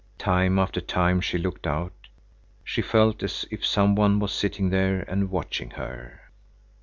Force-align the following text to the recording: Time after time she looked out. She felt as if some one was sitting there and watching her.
Time 0.17 0.57
after 0.57 0.81
time 0.81 1.21
she 1.21 1.37
looked 1.37 1.67
out. 1.67 1.93
She 2.63 2.81
felt 2.81 3.21
as 3.21 3.45
if 3.51 3.63
some 3.63 3.93
one 3.93 4.17
was 4.19 4.31
sitting 4.31 4.71
there 4.71 5.01
and 5.01 5.29
watching 5.29 5.69
her. 5.77 6.21